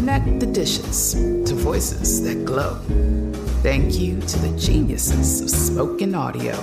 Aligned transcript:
Connect 0.00 0.40
the 0.40 0.46
dishes 0.46 1.12
to 1.44 1.54
voices 1.54 2.22
that 2.22 2.46
glow. 2.46 2.76
Thank 3.62 3.98
you 3.98 4.18
to 4.18 4.38
the 4.38 4.58
geniuses 4.58 5.42
of 5.42 5.50
spoken 5.50 6.14
audio. 6.14 6.58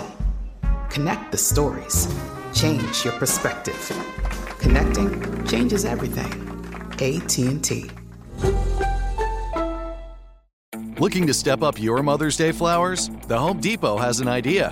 Connect 0.90 1.32
the 1.32 1.38
stories. 1.38 2.12
Change 2.52 3.06
your 3.06 3.14
perspective. 3.14 3.78
Connecting 4.58 5.46
changes 5.46 5.86
everything. 5.86 6.34
AT&T. 6.94 7.92
Looking 10.98 11.28
to 11.28 11.34
step 11.36 11.62
up 11.62 11.80
your 11.80 12.02
Mother's 12.02 12.38
Day 12.38 12.52
flowers? 12.52 13.12
The 13.28 13.38
Home 13.38 13.60
Depot 13.60 13.98
has 13.98 14.20
an 14.20 14.28
idea. 14.28 14.72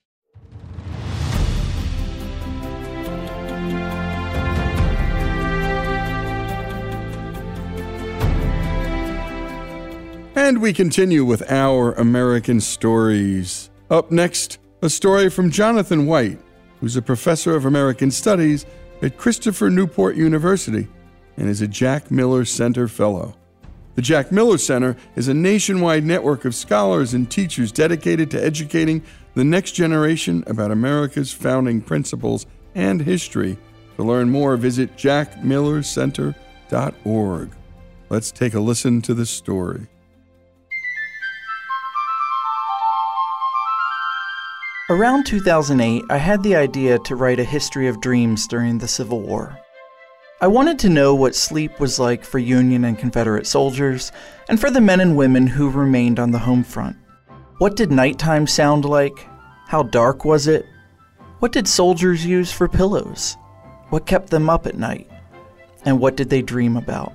And 10.35 10.61
we 10.61 10.71
continue 10.71 11.25
with 11.25 11.51
our 11.51 11.91
American 11.93 12.61
stories. 12.61 13.69
Up 13.89 14.11
next, 14.11 14.59
a 14.81 14.89
story 14.89 15.29
from 15.29 15.51
Jonathan 15.51 16.05
White, 16.05 16.39
who's 16.79 16.95
a 16.95 17.01
professor 17.01 17.53
of 17.53 17.65
American 17.65 18.11
Studies 18.11 18.65
at 19.01 19.17
Christopher 19.17 19.69
Newport 19.69 20.15
University 20.15 20.87
and 21.35 21.49
is 21.49 21.61
a 21.61 21.67
Jack 21.67 22.11
Miller 22.11 22.45
Center 22.45 22.87
Fellow. 22.87 23.35
The 23.95 24.01
Jack 24.01 24.31
Miller 24.31 24.57
Center 24.57 24.95
is 25.17 25.27
a 25.27 25.33
nationwide 25.33 26.05
network 26.05 26.45
of 26.45 26.55
scholars 26.55 27.13
and 27.13 27.29
teachers 27.29 27.73
dedicated 27.73 28.31
to 28.31 28.41
educating 28.41 29.03
the 29.33 29.43
next 29.43 29.73
generation 29.73 30.45
about 30.47 30.71
America's 30.71 31.33
founding 31.33 31.81
principles 31.81 32.45
and 32.73 33.01
history. 33.01 33.57
To 33.97 34.03
learn 34.03 34.29
more, 34.29 34.55
visit 34.55 34.95
jackmillercenter.org. 34.95 37.51
Let's 38.09 38.31
take 38.31 38.53
a 38.53 38.61
listen 38.61 39.01
to 39.01 39.13
the 39.13 39.25
story. 39.25 39.87
Around 44.91 45.25
2008, 45.25 46.03
I 46.09 46.17
had 46.17 46.43
the 46.43 46.57
idea 46.57 46.99
to 46.99 47.15
write 47.15 47.39
a 47.39 47.45
history 47.45 47.87
of 47.87 48.01
dreams 48.01 48.45
during 48.45 48.77
the 48.77 48.89
Civil 48.89 49.21
War. 49.21 49.57
I 50.41 50.47
wanted 50.47 50.77
to 50.79 50.89
know 50.89 51.15
what 51.15 51.33
sleep 51.33 51.79
was 51.79 51.97
like 51.97 52.25
for 52.25 52.39
Union 52.39 52.83
and 52.83 52.99
Confederate 52.99 53.47
soldiers, 53.47 54.11
and 54.49 54.59
for 54.59 54.69
the 54.69 54.81
men 54.81 54.99
and 54.99 55.15
women 55.15 55.47
who 55.47 55.69
remained 55.69 56.19
on 56.19 56.31
the 56.31 56.39
home 56.39 56.65
front. 56.65 56.97
What 57.59 57.77
did 57.77 57.89
nighttime 57.89 58.45
sound 58.47 58.83
like? 58.83 59.29
How 59.65 59.83
dark 59.83 60.25
was 60.25 60.47
it? 60.47 60.65
What 61.39 61.53
did 61.53 61.69
soldiers 61.69 62.25
use 62.25 62.51
for 62.51 62.67
pillows? 62.67 63.37
What 63.91 64.05
kept 64.05 64.29
them 64.29 64.49
up 64.49 64.67
at 64.67 64.77
night? 64.77 65.09
And 65.85 66.01
what 66.01 66.17
did 66.17 66.29
they 66.29 66.41
dream 66.41 66.75
about? 66.75 67.13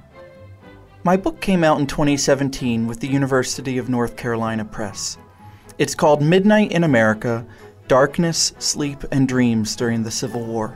My 1.04 1.18
book 1.18 1.42
came 1.42 1.62
out 1.62 1.78
in 1.78 1.86
2017 1.86 2.86
with 2.86 3.00
the 3.00 3.08
University 3.08 3.76
of 3.76 3.90
North 3.90 4.16
Carolina 4.16 4.64
Press. 4.64 5.18
It's 5.78 5.94
called 5.94 6.22
Midnight 6.22 6.72
in 6.72 6.84
America 6.84 7.46
Darkness, 7.88 8.52
Sleep, 8.58 9.04
and 9.12 9.28
Dreams 9.28 9.76
During 9.76 10.02
the 10.02 10.10
Civil 10.10 10.44
War. 10.44 10.70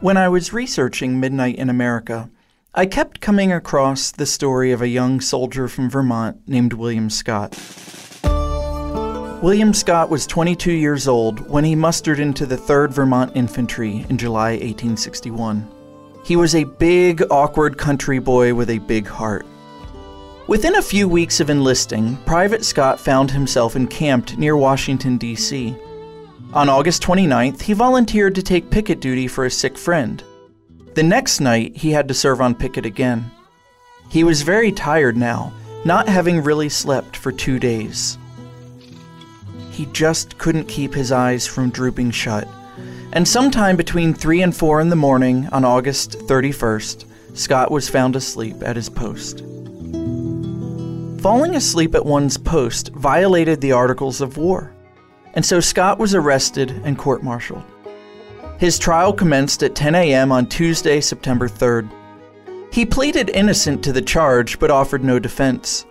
When 0.00 0.16
I 0.16 0.28
was 0.28 0.52
researching 0.52 1.20
Midnight 1.20 1.56
in 1.56 1.70
America, 1.70 2.30
I 2.74 2.86
kept 2.86 3.20
coming 3.20 3.52
across 3.52 4.10
the 4.10 4.26
story 4.26 4.72
of 4.72 4.82
a 4.82 4.88
young 4.88 5.20
soldier 5.20 5.68
from 5.68 5.90
Vermont 5.90 6.48
named 6.48 6.72
William 6.72 7.10
Scott. 7.10 7.56
William 9.42 9.72
Scott 9.72 10.10
was 10.10 10.26
22 10.26 10.72
years 10.72 11.06
old 11.06 11.48
when 11.48 11.62
he 11.62 11.76
mustered 11.76 12.18
into 12.18 12.44
the 12.44 12.56
3rd 12.56 12.90
Vermont 12.90 13.36
Infantry 13.36 14.04
in 14.08 14.18
July 14.18 14.50
1861. 14.50 15.66
He 16.24 16.34
was 16.34 16.54
a 16.54 16.64
big, 16.64 17.22
awkward 17.30 17.78
country 17.78 18.18
boy 18.18 18.54
with 18.54 18.68
a 18.68 18.78
big 18.78 19.06
heart. 19.06 19.46
Within 20.48 20.76
a 20.76 20.82
few 20.82 21.06
weeks 21.06 21.40
of 21.40 21.50
enlisting, 21.50 22.16
Private 22.24 22.64
Scott 22.64 22.98
found 22.98 23.30
himself 23.30 23.76
encamped 23.76 24.38
near 24.38 24.56
Washington, 24.56 25.18
D.C. 25.18 25.76
On 26.54 26.70
August 26.70 27.02
29th, 27.02 27.60
he 27.60 27.74
volunteered 27.74 28.34
to 28.34 28.42
take 28.42 28.70
picket 28.70 28.98
duty 28.98 29.28
for 29.28 29.44
a 29.44 29.50
sick 29.50 29.76
friend. 29.76 30.24
The 30.94 31.02
next 31.02 31.40
night, 31.40 31.76
he 31.76 31.90
had 31.90 32.08
to 32.08 32.14
serve 32.14 32.40
on 32.40 32.54
picket 32.54 32.86
again. 32.86 33.30
He 34.08 34.24
was 34.24 34.40
very 34.40 34.72
tired 34.72 35.18
now, 35.18 35.52
not 35.84 36.08
having 36.08 36.42
really 36.42 36.70
slept 36.70 37.14
for 37.14 37.30
two 37.30 37.58
days. 37.58 38.16
He 39.70 39.84
just 39.92 40.38
couldn't 40.38 40.64
keep 40.64 40.94
his 40.94 41.12
eyes 41.12 41.46
from 41.46 41.68
drooping 41.68 42.12
shut, 42.12 42.48
and 43.12 43.28
sometime 43.28 43.76
between 43.76 44.14
3 44.14 44.40
and 44.40 44.56
4 44.56 44.80
in 44.80 44.88
the 44.88 44.96
morning 44.96 45.46
on 45.52 45.66
August 45.66 46.12
31st, 46.20 47.04
Scott 47.36 47.70
was 47.70 47.90
found 47.90 48.16
asleep 48.16 48.62
at 48.62 48.76
his 48.76 48.88
post. 48.88 49.44
Falling 51.20 51.56
asleep 51.56 51.94
at 51.94 52.04
one's 52.04 52.36
post 52.36 52.90
violated 52.94 53.60
the 53.60 53.72
Articles 53.72 54.20
of 54.20 54.36
War, 54.36 54.74
and 55.34 55.44
so 55.44 55.60
Scott 55.60 55.98
was 55.98 56.14
arrested 56.14 56.70
and 56.84 56.96
court 56.96 57.22
martialed. 57.22 57.64
His 58.58 58.78
trial 58.78 59.12
commenced 59.12 59.62
at 59.62 59.74
10 59.74 59.94
a.m. 59.94 60.32
on 60.32 60.46
Tuesday, 60.46 61.00
September 61.00 61.48
3rd. 61.48 61.90
He 62.72 62.84
pleaded 62.84 63.30
innocent 63.30 63.82
to 63.84 63.92
the 63.92 64.02
charge 64.02 64.58
but 64.58 64.70
offered 64.70 65.04
no 65.04 65.18
defense. 65.18 65.86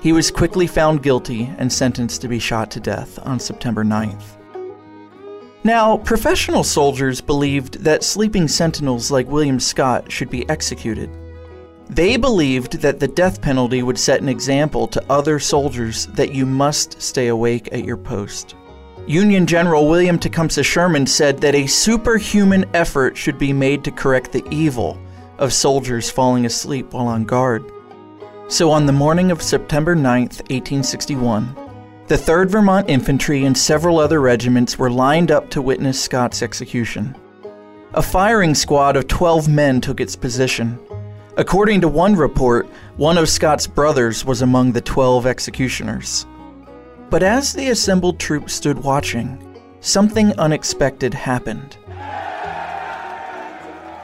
He 0.00 0.12
was 0.12 0.30
quickly 0.30 0.66
found 0.66 1.02
guilty 1.02 1.50
and 1.58 1.72
sentenced 1.72 2.20
to 2.22 2.28
be 2.28 2.38
shot 2.38 2.70
to 2.72 2.80
death 2.80 3.18
on 3.24 3.38
September 3.38 3.84
9th. 3.84 4.36
Now, 5.64 5.98
professional 5.98 6.64
soldiers 6.64 7.20
believed 7.20 7.84
that 7.84 8.02
sleeping 8.02 8.48
sentinels 8.48 9.12
like 9.12 9.28
William 9.28 9.60
Scott 9.60 10.10
should 10.10 10.28
be 10.28 10.48
executed. 10.48 11.08
They 11.94 12.16
believed 12.16 12.78
that 12.80 13.00
the 13.00 13.08
death 13.08 13.42
penalty 13.42 13.82
would 13.82 13.98
set 13.98 14.22
an 14.22 14.28
example 14.30 14.86
to 14.88 15.04
other 15.10 15.38
soldiers 15.38 16.06
that 16.06 16.34
you 16.34 16.46
must 16.46 17.02
stay 17.02 17.28
awake 17.28 17.68
at 17.70 17.84
your 17.84 17.98
post. 17.98 18.54
Union 19.06 19.46
General 19.46 19.86
William 19.86 20.18
Tecumseh 20.18 20.62
Sherman 20.62 21.06
said 21.06 21.36
that 21.42 21.54
a 21.54 21.66
superhuman 21.66 22.64
effort 22.72 23.14
should 23.14 23.36
be 23.36 23.52
made 23.52 23.84
to 23.84 23.90
correct 23.90 24.32
the 24.32 24.42
evil 24.50 24.98
of 25.36 25.52
soldiers 25.52 26.08
falling 26.08 26.46
asleep 26.46 26.94
while 26.94 27.08
on 27.08 27.24
guard. 27.24 27.62
So 28.48 28.70
on 28.70 28.86
the 28.86 28.92
morning 28.92 29.30
of 29.30 29.42
September 29.42 29.94
9, 29.94 30.22
1861, 30.22 31.54
the 32.06 32.14
3rd 32.14 32.48
Vermont 32.48 32.88
Infantry 32.88 33.44
and 33.44 33.56
several 33.56 33.98
other 33.98 34.22
regiments 34.22 34.78
were 34.78 34.90
lined 34.90 35.30
up 35.30 35.50
to 35.50 35.60
witness 35.60 36.00
Scott's 36.00 36.42
execution. 36.42 37.14
A 37.92 38.00
firing 38.00 38.54
squad 38.54 38.96
of 38.96 39.08
12 39.08 39.46
men 39.46 39.82
took 39.82 40.00
its 40.00 40.16
position. 40.16 40.78
According 41.38 41.80
to 41.80 41.88
one 41.88 42.14
report, 42.14 42.66
one 42.96 43.16
of 43.16 43.28
Scott's 43.28 43.66
brothers 43.66 44.22
was 44.22 44.42
among 44.42 44.72
the 44.72 44.82
12 44.82 45.26
executioners. 45.26 46.26
But 47.08 47.22
as 47.22 47.54
the 47.54 47.70
assembled 47.70 48.18
troops 48.18 48.52
stood 48.52 48.78
watching, 48.78 49.58
something 49.80 50.38
unexpected 50.38 51.14
happened. 51.14 51.78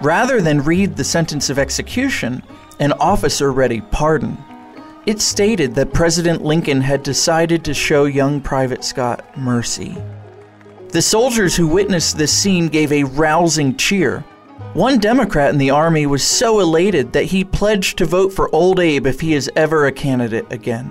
Rather 0.01 0.41
than 0.41 0.63
read 0.63 0.97
the 0.97 1.05
sentence 1.05 1.51
of 1.51 1.59
execution, 1.59 2.43
an 2.81 2.93
officer 2.93 3.53
read 3.53 3.73
a 3.73 3.83
pardon. 3.83 4.39
It 5.05 5.21
stated 5.21 5.75
that 5.75 5.93
President 5.93 6.43
Lincoln 6.43 6.81
had 6.81 7.03
decided 7.03 7.63
to 7.65 7.75
show 7.75 8.05
young 8.05 8.41
Private 8.41 8.85
Scott 8.85 9.37
mercy. 9.37 9.97
The 10.91 11.03
soldiers 11.03 11.55
who 11.55 11.67
witnessed 11.67 12.17
this 12.17 12.33
scene 12.33 12.69
gave 12.69 12.91
a 12.91 13.05
rousing 13.05 13.77
cheer. 13.77 14.25
One 14.79 15.01
Democrat 15.01 15.51
in 15.51 15.59
the 15.59 15.71
Army 15.71 16.07
was 16.07 16.23
so 16.23 16.61
elated 16.61 17.13
that 17.13 17.25
he 17.25 17.43
pledged 17.43 17.99
to 17.99 18.07
vote 18.07 18.33
for 18.33 18.55
Old 18.55 18.79
Abe 18.79 19.09
if 19.09 19.21
he 19.21 19.35
is 19.35 19.51
ever 19.57 19.87
a 19.87 19.93
candidate 19.93 20.47
again. 20.53 20.89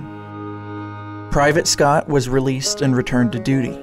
Private 1.31 1.67
Scott 1.67 2.09
was 2.09 2.27
released 2.27 2.81
and 2.81 2.93
returned 2.93 3.31
to 3.31 3.39
duty. 3.39 3.81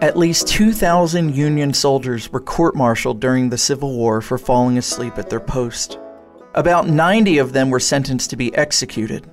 At 0.00 0.16
least 0.16 0.46
2,000 0.46 1.34
Union 1.34 1.74
soldiers 1.74 2.30
were 2.30 2.40
court 2.40 2.76
martialed 2.76 3.18
during 3.18 3.50
the 3.50 3.58
Civil 3.58 3.96
War 3.96 4.20
for 4.20 4.38
falling 4.38 4.78
asleep 4.78 5.18
at 5.18 5.28
their 5.28 5.40
post. 5.40 5.98
About 6.54 6.86
90 6.86 7.38
of 7.38 7.52
them 7.52 7.70
were 7.70 7.80
sentenced 7.80 8.30
to 8.30 8.36
be 8.36 8.54
executed. 8.54 9.28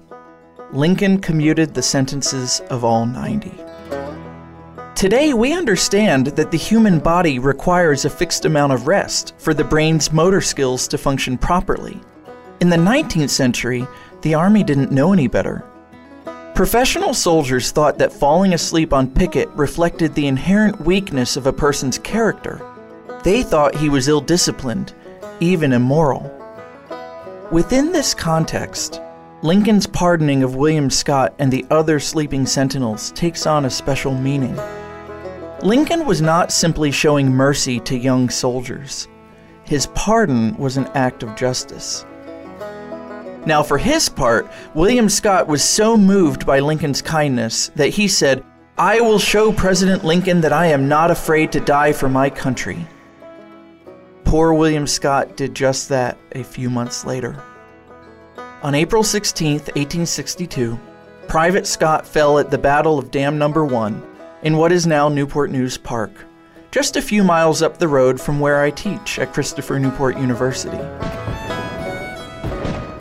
Lincoln 0.72 1.22
commuted 1.22 1.76
the 1.76 1.84
sentences 1.84 2.62
of 2.72 2.84
all 2.84 3.06
90. 3.06 3.52
Today, 4.96 5.34
we 5.34 5.54
understand 5.54 6.28
that 6.28 6.52
the 6.52 6.58
human 6.58 7.00
body 7.00 7.40
requires 7.40 8.06
a 8.06 8.10
fixed 8.10 8.46
amount 8.46 8.74
of 8.74 8.86
rest 8.86 9.34
for 9.40 9.54
the 9.54 9.64
brain's 9.64 10.12
motor 10.12 10.42
skills 10.42 10.88
to 10.90 10.98
function 10.98 11.38
properly. 11.38 12.00
In 12.60 12.70
the 12.70 12.78
19th 12.78 13.32
century, 13.32 13.88
the 14.22 14.36
Army 14.36 14.64
didn't 14.64 14.92
know 14.92 15.12
any 15.12 15.28
better. 15.28 15.66
Professional 16.54 17.16
soldiers 17.16 17.72
thought 17.72 17.98
that 17.98 18.14
falling 18.14 18.54
asleep 18.54 18.94
on 18.94 19.10
picket 19.10 19.50
reflected 19.50 20.14
the 20.14 20.28
inherent 20.28 20.80
weakness 20.82 21.36
of 21.36 21.48
a 21.48 21.54
person's 21.54 21.98
character. 21.98 22.62
They 23.24 23.42
thought 23.42 23.74
he 23.74 23.90
was 23.90 24.08
ill 24.08 24.22
disciplined, 24.22 24.94
even 25.40 25.74
immoral. 25.74 26.30
Within 27.52 27.92
this 27.92 28.14
context, 28.14 29.02
Lincoln's 29.42 29.88
pardoning 29.88 30.44
of 30.44 30.56
William 30.56 30.92
Scott 30.92 31.34
and 31.40 31.52
the 31.52 31.66
other 31.72 32.00
sleeping 32.00 32.46
sentinels 32.46 33.12
takes 33.14 33.48
on 33.48 33.66
a 33.66 33.70
special 33.72 34.14
meaning. 34.14 34.56
Lincoln 35.64 36.08
was 36.08 36.24
not 36.24 36.52
simply 36.52 36.92
showing 36.92 37.32
mercy 37.32 37.80
to 37.82 37.96
young 37.96 38.30
soldiers, 38.30 39.08
his 39.64 39.86
pardon 39.88 40.58
was 40.58 40.76
an 40.78 40.88
act 40.96 41.22
of 41.22 41.36
justice. 41.36 42.04
Now, 43.46 43.62
for 43.62 43.78
his 43.78 44.10
part, 44.10 44.50
William 44.74 45.08
Scott 45.08 45.48
was 45.48 45.64
so 45.64 45.96
moved 45.96 46.48
by 46.48 46.60
Lincoln's 46.60 47.02
kindness 47.02 47.70
that 47.76 47.90
he 47.90 48.08
said, 48.08 48.44
I 48.78 49.02
will 49.02 49.20
show 49.20 49.52
President 49.52 50.04
Lincoln 50.04 50.42
that 50.42 50.54
I 50.54 50.68
am 50.68 50.88
not 50.88 51.12
afraid 51.12 51.52
to 51.52 51.60
die 51.60 51.92
for 51.92 52.10
my 52.10 52.30
country. 52.30 52.88
Poor 54.24 54.54
William 54.54 54.88
Scott 54.88 55.38
did 55.38 55.54
just 55.54 55.90
that 55.90 56.18
a 56.32 56.44
few 56.44 56.72
months 56.72 57.06
later. 57.06 57.44
On 58.64 58.74
April 58.74 59.04
16, 59.04 59.54
1862, 59.54 60.80
Private 61.28 61.68
Scott 61.68 62.08
fell 62.08 62.40
at 62.40 62.50
the 62.50 62.58
Battle 62.58 62.98
of 62.98 63.12
Dam 63.12 63.38
Number 63.38 63.64
1 63.64 64.11
in 64.44 64.58
what 64.58 64.72
is 64.72 64.88
now 64.88 65.10
Newport 65.10 65.52
News 65.52 65.78
Park, 65.78 66.12
just 66.72 66.96
a 66.96 67.02
few 67.02 67.24
miles 67.24 67.62
up 67.62 67.78
the 67.78 67.88
road 67.88 68.20
from 68.20 68.40
where 68.40 68.62
I 68.62 68.72
teach 68.72 69.20
at 69.20 69.34
Christopher 69.34 69.78
Newport 69.78 70.18
University. 70.18 70.78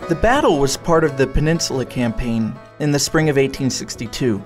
The 0.08 0.18
battle 0.20 0.58
was 0.58 0.76
part 0.76 1.04
of 1.04 1.16
the 1.16 1.26
Peninsula 1.26 1.86
Campaign 1.86 2.52
in 2.80 2.90
the 2.90 2.98
spring 2.98 3.28
of 3.28 3.36
1862, 3.36 4.38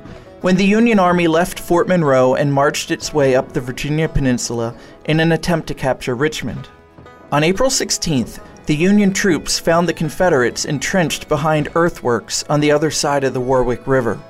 when 0.43 0.57
the 0.57 0.67
Union 0.67 0.99
Army 0.99 1.27
left 1.27 1.59
Fort 1.59 1.89
Monroe 1.89 2.35
and 2.35 2.53
marched 2.53 2.91
its 2.91 3.15
way 3.15 3.35
up 3.35 3.53
the 3.53 3.63
Virginia 3.63 4.09
Peninsula 4.09 4.77
in 5.07 5.21
an 5.21 5.33
attempt 5.33 5.67
to 5.69 5.75
capture 5.75 6.15
Richmond. 6.15 6.69
On 7.33 7.43
April 7.43 7.71
16th, 7.71 8.41
the 8.67 8.77
Union 8.77 9.13
troops 9.13 9.59
found 9.59 9.89
the 9.89 9.95
Confederates 9.95 10.67
entrenched 10.67 11.29
behind 11.29 11.71
earthworks 11.75 12.45
on 12.51 12.61
the 12.61 12.71
other 12.71 12.91
side 12.91 13.25
of 13.25 13.33
the 13.33 13.41
Warwick 13.41 13.87
River. 13.87 14.21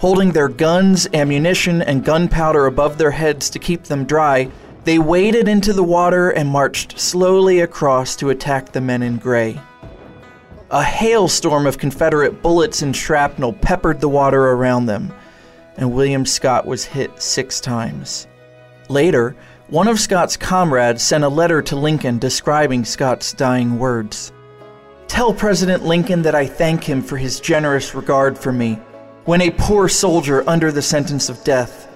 Holding 0.00 0.32
their 0.32 0.48
guns, 0.48 1.06
ammunition, 1.12 1.82
and 1.82 2.02
gunpowder 2.02 2.64
above 2.64 2.96
their 2.96 3.10
heads 3.10 3.50
to 3.50 3.58
keep 3.58 3.82
them 3.82 4.06
dry, 4.06 4.50
they 4.84 4.98
waded 4.98 5.46
into 5.46 5.74
the 5.74 5.84
water 5.84 6.30
and 6.30 6.48
marched 6.48 6.98
slowly 6.98 7.60
across 7.60 8.16
to 8.16 8.30
attack 8.30 8.72
the 8.72 8.80
men 8.80 9.02
in 9.02 9.18
gray. 9.18 9.60
A 10.70 10.82
hailstorm 10.82 11.66
of 11.66 11.76
Confederate 11.76 12.40
bullets 12.40 12.80
and 12.80 12.96
shrapnel 12.96 13.52
peppered 13.52 14.00
the 14.00 14.08
water 14.08 14.42
around 14.52 14.86
them, 14.86 15.12
and 15.76 15.92
William 15.92 16.24
Scott 16.24 16.64
was 16.64 16.82
hit 16.82 17.20
six 17.20 17.60
times. 17.60 18.26
Later, 18.88 19.36
one 19.68 19.86
of 19.86 20.00
Scott's 20.00 20.34
comrades 20.34 21.02
sent 21.02 21.24
a 21.24 21.28
letter 21.28 21.60
to 21.60 21.76
Lincoln 21.76 22.18
describing 22.18 22.86
Scott's 22.86 23.34
dying 23.34 23.78
words. 23.78 24.32
Tell 25.08 25.34
President 25.34 25.84
Lincoln 25.84 26.22
that 26.22 26.34
I 26.34 26.46
thank 26.46 26.84
him 26.84 27.02
for 27.02 27.18
his 27.18 27.38
generous 27.38 27.94
regard 27.94 28.38
for 28.38 28.50
me 28.50 28.78
when 29.30 29.42
a 29.42 29.50
poor 29.52 29.88
soldier 29.88 30.42
under 30.48 30.72
the 30.72 30.82
sentence 30.82 31.28
of 31.28 31.44
death. 31.44 31.86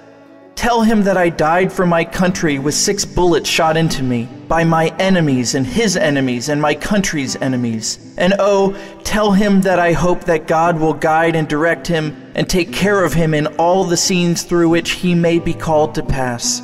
Tell 0.55 0.83
him 0.83 1.03
that 1.03 1.17
I 1.17 1.31
died 1.31 1.73
for 1.73 1.85
my 1.85 2.05
country 2.05 2.61
with 2.61 2.76
six 2.76 3.05
bullets 3.05 3.50
shot 3.50 3.76
into 3.76 4.05
me 4.05 4.29
by 4.47 4.62
my 4.62 4.95
enemies 5.00 5.57
and 5.57 5.67
his 5.67 5.97
enemies 5.97 6.49
and 6.49 6.62
my 6.62 6.76
country's 6.76 7.35
enemies. 7.35 8.14
And 8.19 8.35
oh, 8.38 8.76
tell 9.03 9.33
him 9.33 9.62
that 9.62 9.81
I 9.81 9.91
hope 9.91 10.23
that 10.26 10.47
God 10.47 10.79
will 10.79 10.95
guide 10.95 11.35
and 11.35 11.49
direct 11.49 11.88
him 11.88 12.31
and 12.37 12.49
take 12.49 12.73
care 12.73 13.03
of 13.05 13.12
him 13.12 13.35
in 13.35 13.49
all 13.57 13.83
the 13.83 13.97
scenes 13.97 14.45
through 14.45 14.69
which 14.69 14.93
he 14.93 15.12
may 15.12 15.41
be 15.41 15.55
called 15.55 15.97
to 15.97 16.05
pass. 16.05 16.62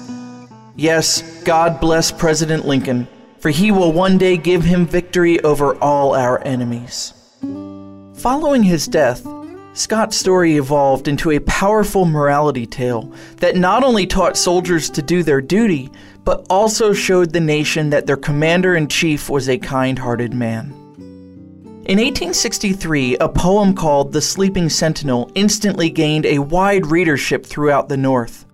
Yes, 0.76 1.42
God 1.42 1.80
bless 1.80 2.12
President 2.12 2.64
Lincoln, 2.64 3.08
for 3.40 3.50
he 3.50 3.72
will 3.72 3.92
one 3.92 4.18
day 4.18 4.36
give 4.36 4.62
him 4.62 4.86
victory 4.86 5.40
over 5.40 5.74
all 5.82 6.14
our 6.14 6.40
enemies. 6.46 7.12
Following 8.14 8.62
his 8.62 8.86
death, 8.86 9.26
Scott's 9.72 10.16
story 10.16 10.56
evolved 10.56 11.06
into 11.06 11.30
a 11.30 11.38
powerful 11.40 12.04
morality 12.04 12.66
tale 12.66 13.12
that 13.36 13.56
not 13.56 13.84
only 13.84 14.04
taught 14.04 14.36
soldiers 14.36 14.90
to 14.90 15.00
do 15.00 15.22
their 15.22 15.40
duty, 15.40 15.90
but 16.24 16.44
also 16.50 16.92
showed 16.92 17.32
the 17.32 17.40
nation 17.40 17.90
that 17.90 18.06
their 18.06 18.16
commander 18.16 18.74
in 18.74 18.88
chief 18.88 19.30
was 19.30 19.48
a 19.48 19.58
kind 19.58 19.98
hearted 19.98 20.34
man. 20.34 20.74
In 21.86 21.98
1863, 21.98 23.16
a 23.18 23.28
poem 23.28 23.74
called 23.74 24.12
The 24.12 24.20
Sleeping 24.20 24.68
Sentinel 24.68 25.30
instantly 25.34 25.88
gained 25.88 26.26
a 26.26 26.40
wide 26.40 26.86
readership 26.86 27.46
throughout 27.46 27.88
the 27.88 27.96
North. 27.96 28.46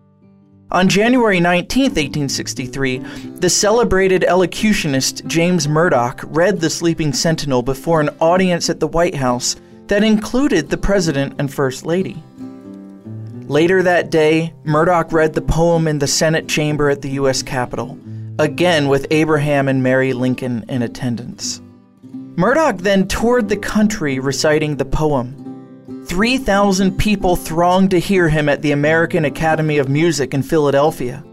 On 0.70 0.88
January 0.88 1.40
19, 1.40 1.84
1863, 1.84 2.98
the 3.38 3.50
celebrated 3.50 4.24
elocutionist 4.24 5.26
James 5.26 5.66
Murdoch 5.66 6.20
read 6.26 6.60
The 6.60 6.70
Sleeping 6.70 7.12
Sentinel 7.12 7.62
before 7.62 8.00
an 8.00 8.10
audience 8.20 8.68
at 8.68 8.80
the 8.80 8.88
White 8.88 9.14
House 9.14 9.56
that 9.88 10.04
included 10.04 10.68
the 10.68 10.76
President 10.76 11.34
and 11.38 11.52
First 11.52 11.86
Lady. 11.86 12.22
Later 13.48 13.82
that 13.84 14.10
day, 14.10 14.52
Murdoch 14.64 15.12
read 15.12 15.34
the 15.34 15.40
poem 15.40 15.86
in 15.86 16.00
the 16.00 16.06
Senate 16.06 16.48
chamber 16.48 16.90
at 16.90 17.02
the 17.02 17.10
U.S. 17.10 17.42
Capitol, 17.42 17.96
again 18.38 18.88
with 18.88 19.06
Abraham 19.10 19.68
and 19.68 19.82
Mary 19.82 20.12
Lincoln 20.12 20.64
in 20.68 20.82
attendance. 20.82 21.60
Murdoch 22.36 22.78
then 22.78 23.06
toured 23.08 23.48
the 23.48 23.56
country 23.56 24.18
reciting 24.18 24.76
the 24.76 24.84
poem. 24.84 26.04
3,000 26.06 26.98
people 26.98 27.36
thronged 27.36 27.90
to 27.92 27.98
hear 27.98 28.28
him 28.28 28.48
at 28.48 28.62
the 28.62 28.72
American 28.72 29.24
Academy 29.24 29.78
of 29.78 29.88
Music 29.88 30.34
in 30.34 30.42
Philadelphia. 30.42 31.24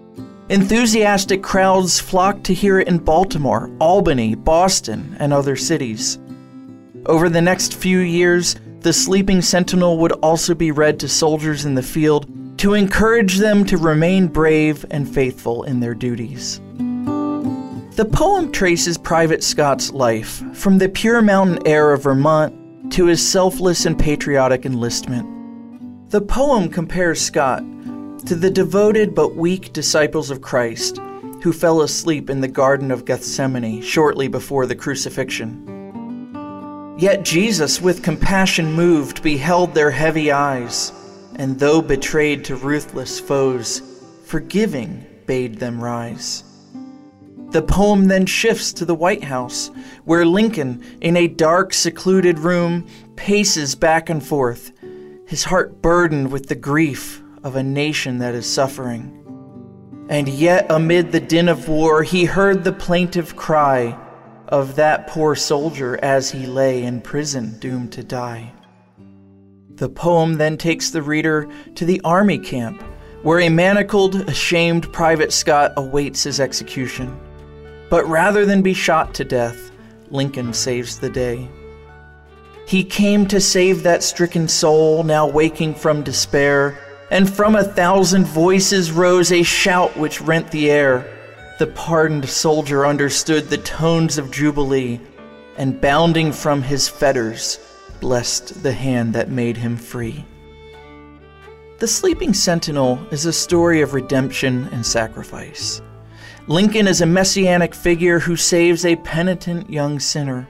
Enthusiastic 0.50 1.42
crowds 1.42 2.00
flocked 2.00 2.44
to 2.46 2.54
hear 2.54 2.80
it 2.80 2.88
in 2.88 3.00
Baltimore, 3.00 3.72
Albany, 3.80 4.36
Boston, 4.36 5.16
and 5.20 5.34
other 5.34 5.56
cities. 5.56 6.20
Over 7.06 7.28
the 7.28 7.42
next 7.42 7.74
few 7.74 8.00
years, 8.00 8.56
the 8.80 8.94
Sleeping 8.94 9.42
Sentinel 9.42 9.98
would 9.98 10.14
also 10.14 10.56
be 10.56 10.72
read 10.72 11.02
to 11.02 11.10
soldiers 11.10 11.66
in 11.66 11.76
the 11.76 11.84
field 11.84 12.28
to 12.60 12.76
encourage 12.76 13.40
them 13.40 13.66
to 13.66 13.78
remain 13.78 14.28
brave 14.28 14.86
and 14.90 15.14
faithful 15.14 15.64
in 15.64 15.82
their 15.82 15.94
duties. 15.94 16.62
The 17.96 18.10
poem 18.10 18.54
traces 18.54 18.98
Private 18.98 19.44
Scott's 19.44 19.92
life 19.92 20.44
from 20.54 20.78
the 20.78 20.88
pure 20.88 21.22
mountain 21.22 21.68
air 21.68 21.92
of 21.92 22.04
Vermont 22.04 22.92
to 22.94 23.08
his 23.08 23.28
selfless 23.28 23.86
and 23.86 24.00
patriotic 24.00 24.66
enlistment. 24.66 26.10
The 26.10 26.22
poem 26.22 26.70
compares 26.70 27.20
Scott 27.20 27.64
to 28.28 28.36
the 28.36 28.50
devoted 28.50 29.14
but 29.14 29.36
weak 29.36 29.74
disciples 29.74 30.30
of 30.30 30.42
Christ 30.42 31.00
who 31.42 31.52
fell 31.52 31.82
asleep 31.82 32.30
in 32.30 32.40
the 32.40 32.48
Garden 32.48 32.92
of 32.92 33.04
Gethsemane 33.04 33.82
shortly 33.82 34.30
before 34.30 34.66
the 34.66 34.76
crucifixion. 34.76 35.73
Yet 36.98 37.24
Jesus, 37.24 37.82
with 37.82 38.04
compassion 38.04 38.72
moved, 38.72 39.24
beheld 39.24 39.74
their 39.74 39.90
heavy 39.90 40.32
eyes, 40.32 40.92
and 41.36 41.60
though 41.60 41.82
betrayed 41.82 42.46
to 42.46 42.56
ruthless 42.56 43.20
foes, 43.20 43.82
forgiving 44.26 45.06
bade 45.26 45.58
them 45.58 45.84
rise. 45.84 46.44
The 47.50 47.64
poem 47.64 48.08
then 48.08 48.26
shifts 48.26 48.74
to 48.74 48.86
the 48.86 48.96
White 48.96 49.24
House, 49.24 49.72
where 50.06 50.26
Lincoln, 50.26 50.84
in 51.02 51.18
a 51.18 51.28
dark, 51.28 51.74
secluded 51.74 52.40
room, 52.40 52.88
paces 53.16 53.76
back 53.76 54.10
and 54.10 54.26
forth, 54.26 54.72
his 55.28 55.44
heart 55.44 55.82
burdened 55.82 56.32
with 56.32 56.48
the 56.48 56.56
grief 56.56 57.22
of 57.44 57.56
a 57.56 57.64
nation 57.64 58.20
that 58.20 58.36
is 58.36 58.52
suffering. 58.52 59.20
And 60.10 60.28
yet, 60.28 60.68
amid 60.70 61.12
the 61.12 61.20
din 61.20 61.50
of 61.50 61.68
war, 61.68 62.04
he 62.04 62.26
heard 62.26 62.64
the 62.64 62.74
plaintive 62.74 63.36
cry 63.36 63.98
of 64.48 64.76
that 64.76 65.08
poor 65.08 65.36
soldier 65.36 66.00
as 66.04 66.32
he 66.32 66.46
lay 66.46 66.84
in 66.84 67.02
prison 67.02 67.58
doomed 67.60 67.92
to 67.94 68.04
die. 68.04 68.52
The 69.76 69.90
poem 69.90 70.36
then 70.36 70.58
takes 70.58 70.92
the 70.92 71.02
reader 71.02 71.50
to 71.76 71.86
the 71.86 72.00
army 72.04 72.38
camp, 72.38 72.82
where 73.24 73.40
a 73.40 73.50
manacled, 73.50 74.16
ashamed 74.30 74.92
Private 74.94 75.34
Scott 75.34 75.74
awaits 75.78 76.24
his 76.24 76.40
execution. 76.40 77.20
But 77.90 78.06
rather 78.08 78.46
than 78.46 78.62
be 78.62 78.74
shot 78.74 79.14
to 79.16 79.24
death, 79.24 79.72
Lincoln 80.10 80.54
saves 80.54 81.00
the 81.00 81.10
day. 81.10 81.50
He 82.68 82.84
came 82.84 83.28
to 83.28 83.42
save 83.42 83.84
that 83.84 84.04
stricken 84.04 84.48
soul, 84.48 85.04
now 85.04 85.28
waking 85.28 85.76
from 85.76 86.04
despair, 86.04 86.78
and 87.12 87.30
from 87.30 87.56
a 87.56 87.64
thousand 87.64 88.26
voices 88.26 88.92
rose 88.92 89.32
a 89.32 89.44
shout 89.44 89.98
which 89.98 90.22
rent 90.22 90.52
the 90.52 90.72
air. 90.72 91.06
The 91.60 91.68
pardoned 91.68 92.28
soldier 92.28 92.86
understood 92.86 93.50
the 93.50 93.58
tones 93.58 94.18
of 94.18 94.32
jubilee, 94.32 95.00
and 95.58 95.80
bounding 95.80 96.32
from 96.32 96.62
his 96.62 96.88
fetters, 96.88 97.60
blessed 98.00 98.64
the 98.64 98.72
hand 98.72 99.14
that 99.14 99.30
made 99.30 99.58
him 99.58 99.78
free. 99.78 100.26
The 101.80 101.88
Sleeping 101.88 102.34
Sentinel 102.34 103.00
is 103.12 103.26
a 103.26 103.34
story 103.34 103.82
of 103.82 103.94
redemption 103.94 104.68
and 104.72 104.86
sacrifice. 104.86 105.82
Lincoln 106.48 106.88
is 106.88 107.02
a 107.02 107.06
messianic 107.06 107.76
figure 107.76 108.20
who 108.20 108.36
saves 108.36 108.86
a 108.86 108.96
penitent 108.98 109.70
young 109.70 110.00
sinner 110.00 110.48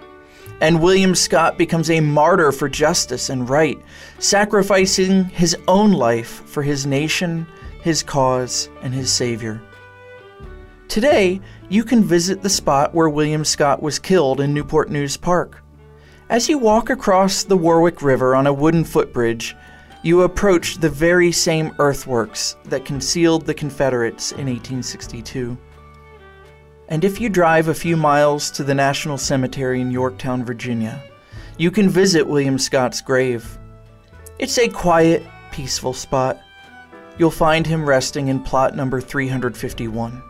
and 0.64 0.82
William 0.82 1.14
Scott 1.14 1.58
becomes 1.58 1.90
a 1.90 2.00
martyr 2.00 2.54
for 2.54 2.70
justice 2.70 3.30
and 3.30 3.50
right, 3.50 3.78
sacrificing 4.20 5.26
his 5.26 5.58
own 5.68 5.92
life 5.92 6.42
for 6.46 6.64
his 6.64 6.86
nation, 6.86 7.46
his 7.82 8.02
cause, 8.02 8.70
and 8.82 8.94
his 8.94 9.12
Savior. 9.12 9.62
Today, 10.94 11.42
you 11.70 11.84
can 11.84 12.04
visit 12.04 12.44
the 12.44 12.52
spot 12.52 12.94
where 12.94 13.10
William 13.10 13.44
Scott 13.44 13.82
was 13.82 13.98
killed 13.98 14.40
in 14.40 14.54
Newport 14.54 14.92
News 14.92 15.18
Park. 15.18 15.64
As 16.30 16.48
you 16.48 16.60
walk 16.60 16.92
across 16.92 17.42
the 17.42 17.58
Warwick 17.58 18.04
River 18.04 18.36
on 18.36 18.46
a 18.46 18.54
wooden 18.54 18.84
footbridge, 18.84 19.56
you 20.04 20.22
approach 20.22 20.78
the 20.78 20.92
very 20.92 21.32
same 21.32 21.74
earthworks 21.80 22.58
that 22.66 22.86
concealed 22.86 23.48
the 23.48 23.56
Confederates 23.56 24.34
in 24.34 24.46
1862. 24.46 25.58
And 26.90 27.04
if 27.04 27.20
you 27.20 27.28
drive 27.28 27.70
a 27.70 27.74
few 27.74 27.98
miles 27.98 28.52
to 28.52 28.64
the 28.64 28.76
National 28.76 29.18
Cemetery 29.18 29.82
in 29.82 29.90
Yorktown, 29.90 30.46
Virginia, 30.46 31.02
you 31.58 31.72
can 31.72 31.90
visit 31.90 32.28
William 32.28 32.60
Scott's 32.60 33.02
grave. 33.02 33.58
It's 34.38 34.60
a 34.60 34.68
quiet, 34.68 35.24
peaceful 35.52 35.94
spot. 35.94 36.40
You'll 37.18 37.32
find 37.32 37.66
him 37.66 37.84
resting 37.84 38.28
in 38.28 38.44
plot 38.44 38.76
number 38.76 39.02
351. 39.02 40.22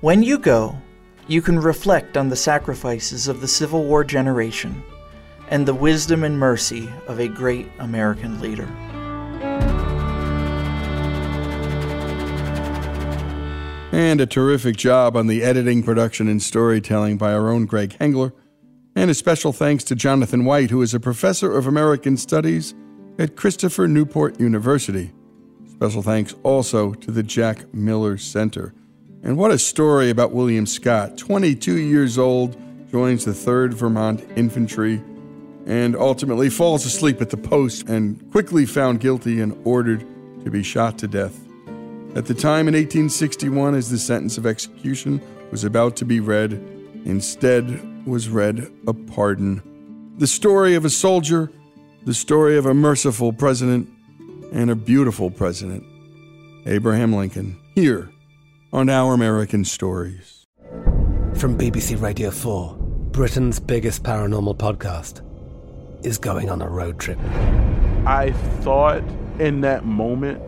When 0.00 0.22
you 0.22 0.38
go, 0.38 0.78
you 1.28 1.42
can 1.42 1.60
reflect 1.60 2.16
on 2.16 2.30
the 2.30 2.36
sacrifices 2.36 3.28
of 3.28 3.42
the 3.42 3.48
Civil 3.48 3.84
War 3.84 4.02
generation 4.02 4.82
and 5.50 5.68
the 5.68 5.74
wisdom 5.74 6.24
and 6.24 6.38
mercy 6.38 6.88
of 7.06 7.20
a 7.20 7.28
great 7.28 7.68
American 7.78 8.40
leader. 8.40 8.64
And 13.92 14.22
a 14.22 14.26
terrific 14.26 14.78
job 14.78 15.18
on 15.18 15.26
the 15.26 15.42
editing, 15.42 15.82
production, 15.82 16.28
and 16.28 16.42
storytelling 16.42 17.18
by 17.18 17.34
our 17.34 17.50
own 17.50 17.66
Greg 17.66 17.94
Hengler. 18.00 18.32
And 18.96 19.10
a 19.10 19.14
special 19.14 19.52
thanks 19.52 19.84
to 19.84 19.94
Jonathan 19.94 20.46
White, 20.46 20.70
who 20.70 20.80
is 20.80 20.94
a 20.94 21.00
professor 21.00 21.54
of 21.54 21.66
American 21.66 22.16
Studies 22.16 22.74
at 23.18 23.36
Christopher 23.36 23.86
Newport 23.86 24.40
University. 24.40 25.12
Special 25.68 26.00
thanks 26.00 26.34
also 26.42 26.94
to 26.94 27.10
the 27.10 27.22
Jack 27.22 27.74
Miller 27.74 28.16
Center. 28.16 28.72
And 29.22 29.36
what 29.36 29.50
a 29.50 29.58
story 29.58 30.08
about 30.08 30.32
William 30.32 30.64
Scott, 30.64 31.18
22 31.18 31.76
years 31.76 32.16
old, 32.16 32.56
joins 32.90 33.26
the 33.26 33.32
3rd 33.32 33.74
Vermont 33.74 34.24
Infantry, 34.34 35.02
and 35.66 35.94
ultimately 35.94 36.48
falls 36.48 36.86
asleep 36.86 37.20
at 37.20 37.28
the 37.28 37.36
post 37.36 37.86
and 37.86 38.30
quickly 38.32 38.64
found 38.64 39.00
guilty 39.00 39.40
and 39.40 39.60
ordered 39.64 40.06
to 40.42 40.50
be 40.50 40.62
shot 40.62 40.96
to 40.98 41.06
death. 41.06 41.38
At 42.16 42.26
the 42.26 42.34
time 42.34 42.66
in 42.66 42.74
1861, 42.74 43.74
as 43.74 43.90
the 43.90 43.98
sentence 43.98 44.38
of 44.38 44.46
execution 44.46 45.20
was 45.50 45.64
about 45.64 45.96
to 45.96 46.06
be 46.06 46.18
read, 46.18 46.52
instead 47.04 48.06
was 48.06 48.30
read 48.30 48.72
a 48.86 48.94
pardon. 48.94 49.62
The 50.16 50.26
story 50.26 50.74
of 50.74 50.86
a 50.86 50.90
soldier, 50.90 51.52
the 52.06 52.14
story 52.14 52.56
of 52.56 52.64
a 52.64 52.72
merciful 52.72 53.34
president, 53.34 53.88
and 54.52 54.70
a 54.70 54.74
beautiful 54.74 55.30
president, 55.30 55.84
Abraham 56.64 57.12
Lincoln, 57.12 57.58
here 57.74 58.10
on 58.72 58.88
Our 58.88 59.14
American 59.14 59.64
Stories. 59.64 60.46
From 61.34 61.58
BBC 61.58 62.00
Radio 62.00 62.30
4, 62.30 62.76
Britain's 63.10 63.58
biggest 63.58 64.02
paranormal 64.02 64.56
podcast 64.58 65.22
is 66.04 66.18
going 66.18 66.50
on 66.50 66.62
a 66.62 66.68
road 66.68 66.98
trip. 67.00 67.18
I 68.06 68.32
thought 68.60 69.02
in 69.38 69.60
that 69.62 69.84
moment, 69.84 70.40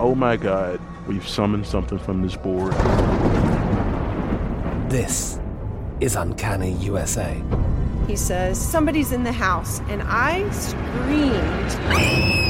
oh 0.00 0.14
my 0.14 0.36
God. 0.36 0.80
We've 1.06 1.26
summoned 1.26 1.66
something 1.66 1.98
from 1.98 2.22
this 2.22 2.36
board. 2.36 2.72
This 4.90 5.38
is 6.00 6.16
Uncanny 6.16 6.72
USA. 6.74 7.40
He 8.06 8.16
says, 8.16 8.60
Somebody's 8.60 9.12
in 9.12 9.24
the 9.24 9.32
house, 9.32 9.80
and 9.88 10.02
I 10.04 10.48
screamed. 10.50 12.49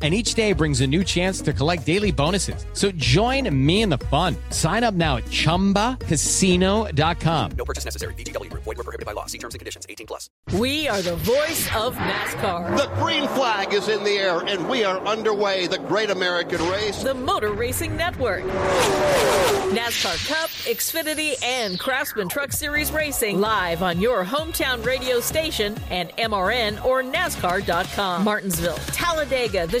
and 0.00 0.14
each 0.14 0.32
day 0.32 0.54
brings 0.54 0.80
a 0.80 0.86
new 0.86 1.04
chance 1.04 1.42
to 1.42 1.52
collect 1.52 1.84
daily 1.84 2.12
bonuses. 2.12 2.64
So 2.72 2.90
join 2.92 3.54
me 3.54 3.82
in 3.82 3.90
the 3.90 3.98
fun. 3.98 4.34
Sign 4.48 4.82
up 4.82 4.94
now 4.94 5.18
at 5.18 5.24
ChumbaCasino.com. 5.24 7.50
No 7.52 7.64
purchase 7.66 7.84
necessary. 7.84 8.14
VGW. 8.14 8.50
Void 8.50 8.64
were 8.64 8.74
prohibited 8.76 9.04
by 9.04 9.12
law. 9.12 9.26
See 9.26 9.36
terms 9.36 9.54
and 9.54 9.58
conditions. 9.58 9.84
18 9.86 10.06
plus. 10.06 10.30
We 10.58 10.88
are 10.88 11.02
the 11.02 11.16
voice 11.16 11.68
of 11.76 11.94
NASCAR. 11.96 12.74
The 12.76 12.86
green 13.00 13.28
flag 13.28 13.72
is 13.74 13.88
in 13.88 14.02
the 14.04 14.16
air, 14.16 14.38
and 14.40 14.68
we 14.68 14.84
are 14.84 14.98
underway. 15.06 15.66
The 15.66 15.78
great 15.78 16.10
American 16.10 16.60
race. 16.70 17.02
The 17.02 17.14
Motor 17.14 17.52
Racing 17.52 17.96
Network. 17.96 18.42
NASCAR 19.70 20.26
Cup, 20.26 20.50
Xfinity, 20.66 21.34
and 21.44 21.78
Craftsman 21.78 22.28
Truck 22.28 22.52
Series 22.52 22.90
Racing 22.90 23.40
live 23.40 23.82
on 23.82 24.00
your 24.00 24.24
hometown 24.24 24.84
radio 24.84 25.20
station 25.20 25.76
and 25.90 26.10
MRN 26.16 26.84
or 26.84 27.02
NASCAR.com. 27.02 28.24
Martinsville, 28.24 28.78
Talladega, 28.92 29.66
the 29.68 29.80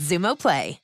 Xumo 0.01 0.35
Play. 0.35 0.79